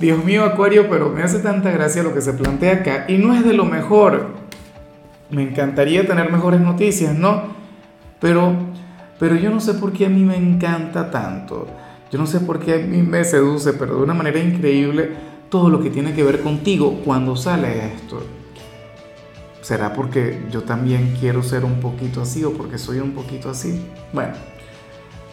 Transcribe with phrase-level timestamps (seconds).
[0.00, 3.34] Dios mío, Acuario, pero me hace tanta gracia lo que se plantea acá y no
[3.34, 4.28] es de lo mejor.
[5.30, 7.54] Me encantaría tener mejores noticias, ¿no?
[8.20, 8.54] Pero,
[9.18, 11.68] pero yo no sé por qué a mí me encanta tanto.
[12.10, 15.10] Yo no sé por qué a mí me seduce, pero de una manera increíble,
[15.48, 18.22] todo lo que tiene que ver contigo cuando sale esto.
[19.62, 23.86] ¿Será porque yo también quiero ser un poquito así o porque soy un poquito así?
[24.12, 24.34] Bueno,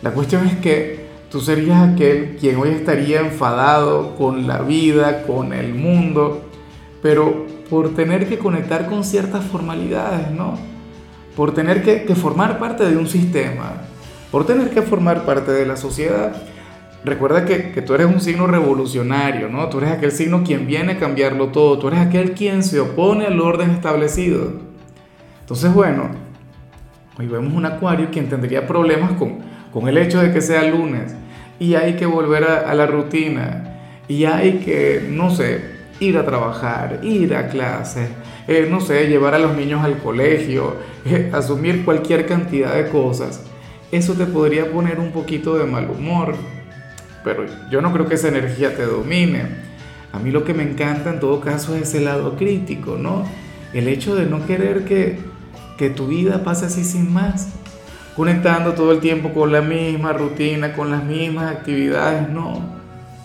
[0.01, 5.53] la cuestión es que Tú serías aquel quien hoy estaría enfadado con la vida, con
[5.53, 6.41] el mundo,
[7.01, 10.59] pero por tener que conectar con ciertas formalidades, ¿no?
[11.37, 13.75] Por tener que, formar parte de un sistema,
[14.29, 16.35] por tener que formar parte de la sociedad.
[17.05, 19.69] Recuerda que, que, tú eres un signo revolucionario, ¿no?
[19.69, 23.25] Tú eres aquel signo quien viene a cambiarlo todo, tú eres aquel quien se opone
[23.25, 24.51] al orden establecido.
[25.39, 26.09] Entonces, bueno,
[27.17, 29.37] hoy vemos un acuario quien tendría problemas con,
[29.71, 31.15] con el hecho de que sea lunes
[31.61, 35.61] y hay que volver a, la rutina y hay que, no sé,
[35.99, 38.09] ir a trabajar, ir a clases,
[38.47, 43.43] eh, no sé, llevar a los niños al colegio, eh, asumir cualquier cantidad de cosas,
[43.91, 46.33] eso te podría poner un poquito de mal humor.
[47.23, 49.43] Pero yo no creo que esa energía te domine.
[50.13, 53.27] A mí lo que me encanta en todo caso es ese lado crítico, ¿no?
[53.71, 55.19] El hecho de no querer que,
[55.77, 57.49] que tu vida pase así sin más
[58.15, 62.29] conectando todo el tiempo con la misma rutina, con las mismas actividades.
[62.29, 62.61] No,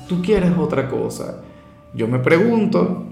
[0.09, 1.42] tú quieres otra cosa.
[1.95, 3.05] Yo me pregunto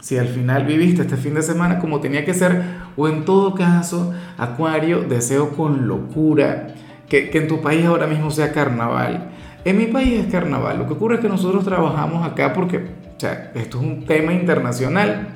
[0.00, 2.62] si al final viviste este fin de semana como tenía que ser,
[2.96, 6.68] o en todo caso, Acuario, deseo con locura
[7.08, 9.30] que, que en tu país ahora mismo sea carnaval.
[9.64, 10.78] En mi país es carnaval.
[10.78, 12.76] Lo que ocurre es que nosotros trabajamos acá porque,
[13.16, 15.28] o sea, esto es un tema internacional.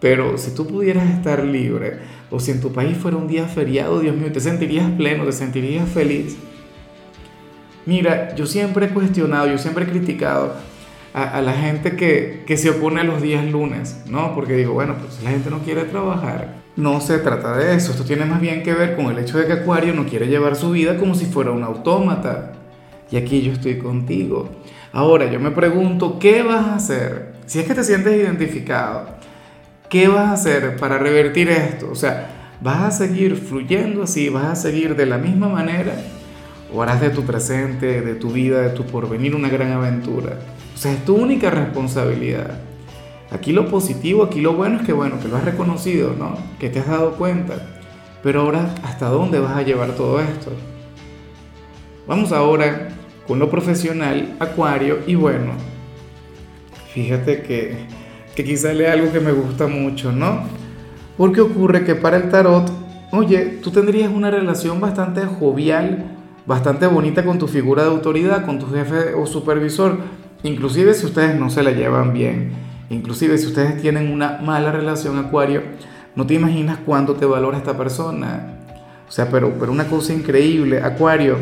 [0.00, 1.98] Pero si tú pudieras estar libre,
[2.30, 5.32] o si en tu país fuera un día feriado, Dios mío, te sentirías pleno, te
[5.32, 6.36] sentirías feliz.
[7.86, 10.54] Mira, yo siempre he cuestionado, yo siempre he criticado
[11.14, 14.34] a, la gente que, que, se opone a los días lunes, ¿no?
[14.34, 16.56] Porque digo, bueno, pues la gente no quiere trabajar.
[16.76, 19.46] No se trata de eso, esto tiene más bien que ver con el hecho de
[19.46, 22.52] que Acuario no quiere llevar su vida como si fuera un autómata.
[23.10, 24.50] Y aquí yo estoy contigo.
[24.92, 27.34] Ahora, yo me pregunto, ¿qué vas a hacer?
[27.46, 29.15] Si es que te sientes identificado,
[29.88, 31.88] ¿Qué vas a hacer para revertir esto?
[31.90, 34.28] O sea, ¿vas a seguir fluyendo así?
[34.28, 35.94] ¿Vas a seguir de la misma manera?
[36.72, 40.38] ¿O harás de tu presente, de tu vida, de tu porvenir una gran aventura?
[40.74, 42.58] O sea, es tu única responsabilidad.
[43.30, 46.36] Aquí lo positivo, aquí lo bueno es que, bueno, que lo has reconocido, ¿no?
[46.58, 47.54] Que te has dado cuenta.
[48.22, 50.50] Pero ahora, ¿hasta dónde vas a llevar todo esto?
[52.08, 52.88] Vamos ahora
[53.28, 55.52] con lo profesional, Acuario, y bueno,
[56.92, 57.86] fíjate que
[58.36, 60.42] que quizá lea algo que me gusta mucho, ¿no?
[61.16, 62.70] Porque ocurre que para el tarot,
[63.10, 66.04] oye, tú tendrías una relación bastante jovial,
[66.44, 69.96] bastante bonita con tu figura de autoridad, con tu jefe o supervisor,
[70.42, 72.52] inclusive si ustedes no se la llevan bien,
[72.90, 75.62] inclusive si ustedes tienen una mala relación, Acuario,
[76.14, 78.52] no te imaginas cuánto te valora esta persona.
[79.08, 81.38] O sea, pero, pero una cosa increíble, Acuario,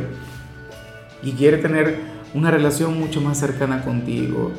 [1.24, 1.98] y quiere tener
[2.34, 4.52] una relación mucho más cercana contigo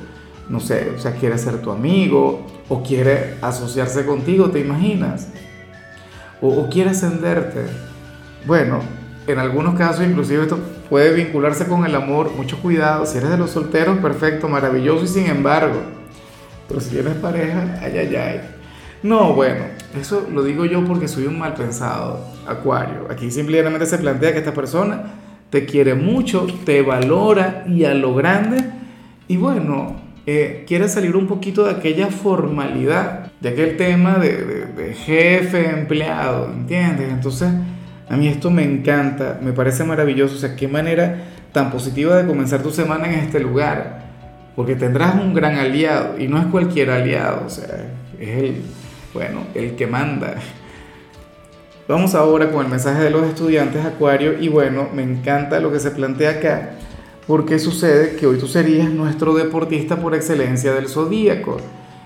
[0.49, 5.27] no sé, o sea, quiere ser tu amigo o quiere asociarse contigo, ¿te imaginas?
[6.41, 7.61] O, quiere ascenderte.
[8.45, 8.79] Bueno,
[9.25, 13.37] en algunos casos inclusive esto puede vincularse con el amor, mucho cuidado, si eres de
[13.37, 15.81] los solteros, perfecto, maravilloso y sin embargo,
[16.67, 18.41] pero si tienes pareja, ay, ay, ay.
[19.01, 19.65] No, bueno,
[19.99, 23.07] eso lo digo yo porque soy un mal pensado, Acuario.
[23.09, 25.13] Aquí simplemente se plantea que esta persona
[25.49, 28.63] te quiere mucho, te valora y a lo grande,
[29.27, 36.51] y bueno, eh, salir un poquito de aquella formalidad, de aquel tema de, jefe, empleado,
[36.51, 37.09] ¿entiendes?
[37.09, 37.49] Entonces,
[38.09, 42.27] a mí esto me encanta, me parece maravilloso, o sea, qué manera tan positiva de
[42.27, 44.05] comenzar tu semana en este lugar,
[44.55, 47.87] porque tendrás un gran aliado, y no es cualquier aliado, o sea,
[48.19, 48.61] es el,
[49.13, 50.35] bueno, el que manda.
[51.87, 55.79] Vamos ahora con el mensaje de los estudiantes Acuario y bueno, me encanta lo que
[55.79, 56.71] se plantea acá
[57.27, 61.57] porque sucede que hoy tú serías nuestro deportista por excelencia del zodíaco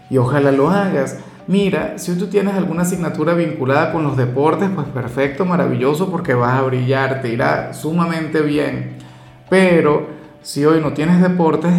[0.10, 1.18] y ojalá lo hagas.
[1.48, 6.54] Mira, si tú tienes alguna asignatura vinculada con los deportes, pues perfecto, maravilloso, porque vas
[6.54, 8.98] a brillar, te irá sumamente bien.
[9.50, 10.08] Pero
[10.42, 11.74] si hoy no tienes deportes,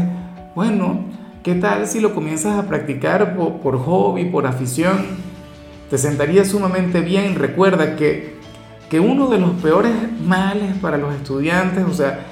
[0.55, 1.05] bueno,
[1.43, 4.99] ¿qué tal si lo comienzas a practicar por, por hobby, por afición?
[5.89, 7.37] Te sentaría sumamente bien.
[7.37, 8.35] Recuerda que,
[8.91, 9.93] que uno de los peores
[10.27, 12.27] males para los estudiantes, o sea,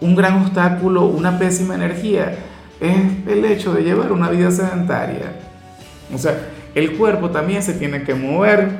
[0.00, 2.36] un gran obstáculo, una pésima energía,
[2.80, 2.96] es
[3.26, 5.32] el hecho de llevar una vida sedentaria.
[6.14, 6.38] O sea,
[6.74, 8.70] el cuerpo también se tiene que mover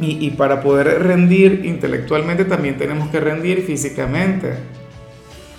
[0.00, 4.52] y, y, para poder rendir intelectualmente también tenemos que rendir físicamente.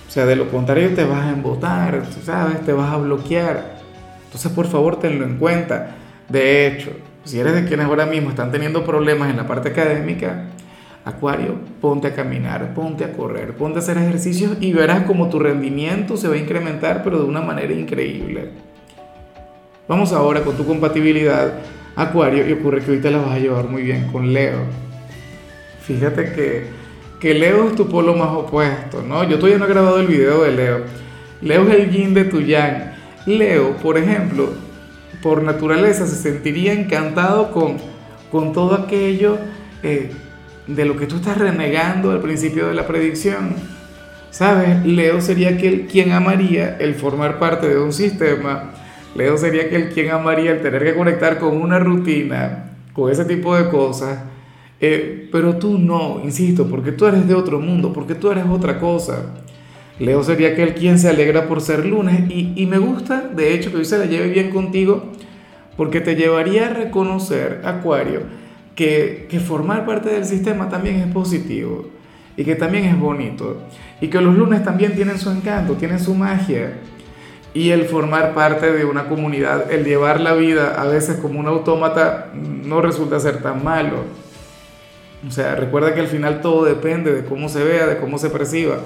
[0.06, 2.64] O sea, de lo contrario te vas a embotar, ¿sabes?
[2.64, 3.78] Te vas a bloquear.
[4.24, 5.96] Entonces, por favor, tenlo en cuenta.
[6.28, 6.92] De hecho,
[7.24, 10.44] si eres de quienes ahora mismo están teniendo problemas en la parte académica,
[11.08, 15.38] Acuario, ponte a caminar, ponte a correr, ponte a hacer ejercicios y verás como tu
[15.38, 18.50] rendimiento se va a incrementar, pero de una manera increíble.
[19.88, 21.60] Vamos ahora con tu compatibilidad,
[21.96, 24.58] Acuario, y ocurre que te la vas a llevar muy bien con Leo.
[25.80, 26.66] Fíjate que,
[27.18, 29.24] que Leo es tu polo más opuesto, ¿no?
[29.24, 30.80] Yo todavía no he grabado el video de Leo.
[31.40, 32.92] Leo es el yin de tu yang.
[33.24, 34.50] Leo, por ejemplo,
[35.22, 37.78] por naturaleza se sentiría encantado con,
[38.30, 39.38] con todo aquello
[39.82, 40.10] eh,
[40.68, 43.54] de lo que tú estás renegando al principio de la predicción.
[44.30, 44.84] ¿Sabes?
[44.84, 48.74] Leo sería aquel quien amaría el formar parte de un sistema.
[49.16, 53.56] Leo sería aquel quien amaría el tener que conectar con una rutina, con ese tipo
[53.56, 54.18] de cosas.
[54.80, 58.78] Eh, pero tú no, insisto, porque tú eres de otro mundo, porque tú eres otra
[58.78, 59.34] cosa.
[59.98, 63.78] Leo sería aquel quien se alegra por ser lunes y, me gusta, de hecho, que
[63.78, 65.10] hoy se la lleve bien contigo,
[65.76, 68.20] porque te llevaría a reconocer, Acuario,
[68.78, 71.86] que, formar parte del sistema también es positivo
[72.36, 73.62] y que también es bonito
[74.00, 76.74] y que los lunes también tienen su encanto, tienen su magia.
[77.54, 81.48] Y el formar parte de una comunidad, el llevar la vida a veces como un
[81.48, 84.04] autómata, no resulta ser tan malo.
[85.26, 88.30] O sea, recuerda que al final todo depende de cómo se vea, de cómo se
[88.30, 88.76] perciba.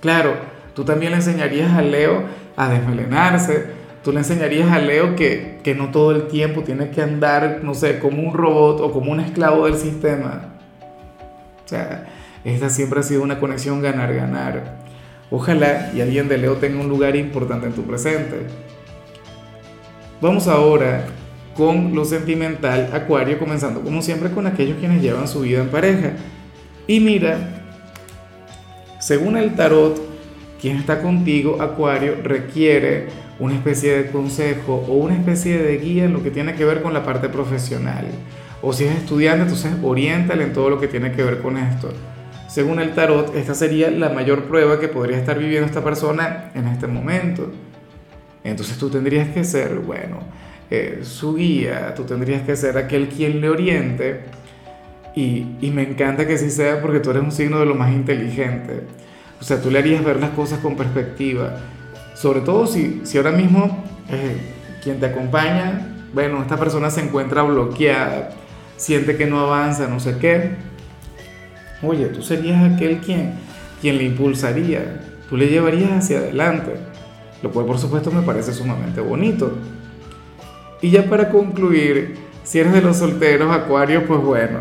[0.00, 0.32] Claro,
[0.76, 2.22] Tú también le enseñarías a Leo
[2.54, 3.75] a desmelenarse.
[4.06, 7.74] Tú le enseñarías a Leo que, que no todo el tiempo tiene que andar, no
[7.74, 10.42] sé, como un robot o como un esclavo del sistema.
[11.64, 12.06] O sea,
[12.44, 14.76] esta siempre ha sido una conexión ganar-ganar.
[15.28, 18.46] Ojalá y alguien de Leo tenga un lugar importante en tu presente.
[20.20, 21.06] Vamos ahora
[21.56, 26.12] con lo sentimental, Acuario, comenzando como siempre con aquellos quienes llevan su vida en pareja.
[26.86, 27.38] Y mira,
[29.00, 30.00] según el tarot,
[30.60, 36.12] quien está contigo, Acuario, requiere una especie de consejo o una especie de guía en
[36.12, 38.06] lo que tiene que ver con la parte profesional.
[38.62, 41.90] O si es estudiante, entonces oriéntale en todo lo que tiene que ver con esto.
[42.48, 46.66] Según el tarot, esta sería la mayor prueba que podría estar viviendo esta persona en
[46.68, 47.52] este momento.
[48.44, 50.20] Entonces tú tendrías que ser, bueno,
[50.70, 54.20] eh, su guía, tú tendrías que ser aquel quien le oriente.
[55.14, 57.92] Y, y me encanta que sí sea porque tú eres un signo de lo más
[57.92, 58.82] inteligente.
[59.40, 61.58] O sea, tú le harías ver las cosas con perspectiva.
[62.16, 64.36] Sobre todo si, si ahora mismo eh,
[64.82, 68.30] quien te acompaña, bueno, esta persona se encuentra bloqueada,
[68.76, 70.56] siente que no avanza, no sé qué.
[71.82, 73.34] Oye, tú serías aquel quien,
[73.82, 76.76] quien le impulsaría, tú le llevarías hacia adelante.
[77.42, 79.52] Lo cual por supuesto me parece sumamente bonito.
[80.80, 84.60] Y ya para concluir, si eres de los solteros, Acuario, pues bueno,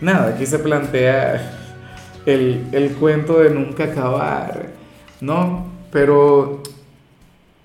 [0.00, 1.52] nada, aquí se plantea
[2.26, 4.70] el, el cuento de nunca acabar,
[5.20, 5.66] ¿no?
[5.92, 6.62] Pero,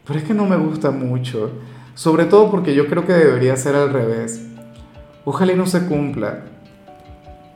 [0.05, 1.51] pero es que no me gusta mucho,
[1.93, 4.45] sobre todo porque yo creo que debería ser al revés.
[5.23, 6.41] Ojalá y no se cumpla.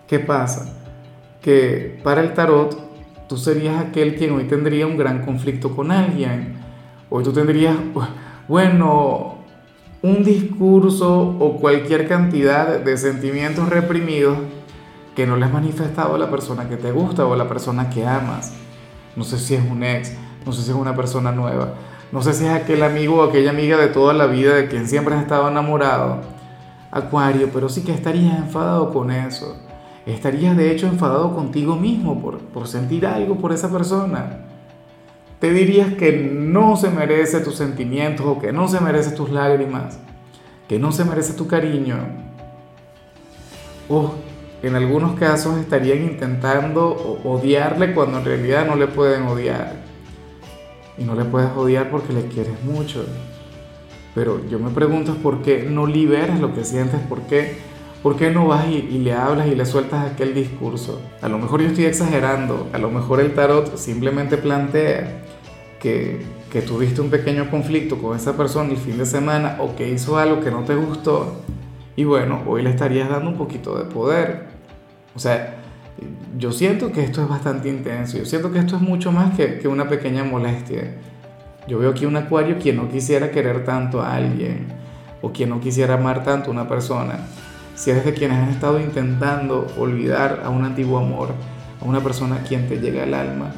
[0.08, 0.74] ¿Qué pasa?
[1.42, 6.56] Que para el tarot tú serías aquel quien hoy tendría un gran conflicto con alguien.
[7.12, 7.76] Hoy tú tendrías,
[8.48, 9.36] bueno,
[10.02, 14.38] un discurso o cualquier cantidad de sentimientos reprimidos
[15.16, 17.90] que no le has manifestado a la persona que te gusta o a la persona
[17.90, 18.54] que amas.
[19.16, 20.14] No sé si es un ex,
[20.46, 21.74] no sé si es una persona nueva,
[22.12, 24.88] no sé si es aquel amigo o aquella amiga de toda la vida de quien
[24.88, 26.22] siempre has estado enamorado.
[26.90, 29.58] Acuario, pero sí que estarías enfadado con eso.
[30.08, 34.46] Estarías de hecho enfadado contigo mismo por, por sentir algo por esa persona.
[35.40, 40.00] Te dirías que no se merece tus sentimientos o que no se merece tus lágrimas,
[40.68, 41.98] que no se merece tu cariño.
[43.88, 44.14] Oh,
[44.64, 49.89] en algunos casos estarían intentando odiarle cuando en realidad no le pueden odiar.
[51.00, 53.06] Y no le puedes odiar porque le quieres mucho.
[54.14, 57.58] Pero yo me pregunto por qué no liberas lo que sientes, por qué,
[58.04, 61.02] por qué no vas y, y, le hablas y le sueltas aquel discurso.
[61.22, 65.24] A lo mejor yo estoy exagerando, a lo mejor el tarot simplemente plantea
[65.80, 69.90] que, que tuviste un pequeño conflicto con esa persona el fin de semana o que
[69.90, 71.36] hizo algo que no te gustó
[72.00, 74.46] y bueno, hoy le estarías dando un poquito de poder.
[75.14, 75.59] O sea,
[76.38, 79.60] yo siento que esto es bastante intenso, yo siento que esto es mucho más que,
[79.60, 80.96] que una pequeña molestia.
[81.68, 84.68] Yo veo aquí un acuario quien no quisiera querer tanto a alguien
[85.22, 87.20] o quien no quisiera amar tanto a una persona.
[87.76, 91.30] Si eres de quienes han estado intentando olvidar a un antiguo amor,
[91.82, 93.52] a una persona quien te llega al alma,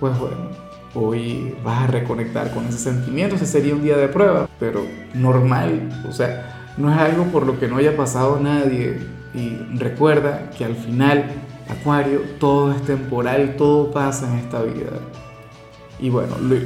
[0.00, 0.50] pues bueno,
[0.94, 3.36] hoy vas a reconectar con ese sentimiento.
[3.36, 5.88] Ese sería un día de prueba, pero normal.
[6.08, 8.98] O sea, no es algo por lo que no haya pasado nadie.
[9.34, 11.24] Y recuerda que al final,
[11.68, 14.92] Acuario, todo es temporal, todo pasa en esta vida.
[15.98, 16.56] Y bueno, lo,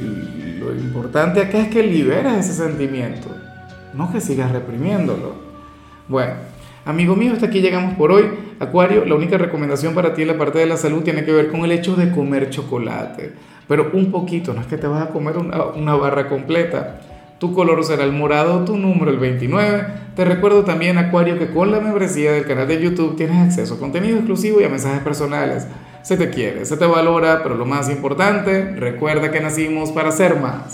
[0.74, 3.28] importante acá es que liberes ese sentimiento,
[3.94, 5.34] no que sigas reprimiéndolo.
[6.08, 6.34] Bueno,
[6.84, 8.24] amigo mío, hasta aquí llegamos por hoy.
[8.58, 11.50] Acuario, la única recomendación para ti en la parte de la salud tiene que ver
[11.50, 13.34] con el hecho de comer chocolate,
[13.68, 17.00] pero un poquito, no es que te vas a comer una barra completa.
[17.38, 19.87] Tu color será el morado, tu número el 29.
[20.16, 23.78] Te recuerdo también, Acuario, que con la membresía del canal de YouTube tienes acceso a
[23.78, 25.68] contenido exclusivo y a mensajes personales.
[26.02, 30.40] Se te quiere, se te valora, pero lo más importante, recuerda que nacimos para ser
[30.40, 30.62] más.